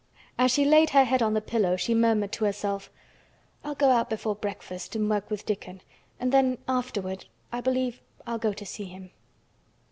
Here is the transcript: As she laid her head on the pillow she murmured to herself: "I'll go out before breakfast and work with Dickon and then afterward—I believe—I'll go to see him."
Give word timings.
As 0.35 0.49
she 0.49 0.65
laid 0.65 0.89
her 0.89 1.03
head 1.03 1.21
on 1.21 1.35
the 1.35 1.41
pillow 1.41 1.75
she 1.75 1.93
murmured 1.93 2.31
to 2.31 2.45
herself: 2.45 2.89
"I'll 3.63 3.75
go 3.75 3.91
out 3.91 4.09
before 4.09 4.33
breakfast 4.33 4.95
and 4.95 5.07
work 5.07 5.29
with 5.29 5.45
Dickon 5.45 5.81
and 6.19 6.31
then 6.31 6.57
afterward—I 6.67 7.61
believe—I'll 7.61 8.39
go 8.39 8.51
to 8.51 8.65
see 8.65 8.85
him." 8.85 9.11